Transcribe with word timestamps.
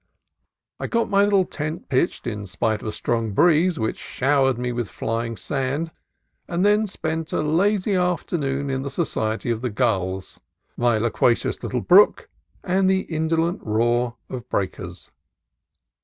I 0.79 0.87
got 0.87 1.11
my 1.11 1.23
little 1.23 1.45
tent 1.45 1.87
pitched 1.87 2.25
in 2.25 2.47
spite 2.47 2.81
of 2.81 2.87
a 2.87 2.91
strong 2.91 3.33
breeze 3.33 3.77
which 3.77 3.99
showered 3.99 4.57
me 4.57 4.71
with 4.71 4.89
flying 4.89 5.37
sand; 5.37 5.91
and 6.47 6.65
then 6.65 6.87
spent 6.87 7.31
a 7.33 7.41
lazy 7.41 7.95
after 7.95 8.35
noon 8.35 8.71
in 8.71 8.81
the 8.81 8.89
society 8.89 9.51
of 9.51 9.61
the 9.61 9.69
gulls, 9.69 10.39
my 10.75 10.97
loquacious 10.97 11.61
little 11.61 11.81
brook, 11.81 12.29
and 12.63 12.89
the 12.89 13.01
indolent 13.01 13.61
roar 13.63 14.15
of 14.27 14.49
breakers. 14.49 15.11